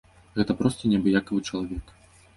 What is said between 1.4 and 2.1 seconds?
чалавек.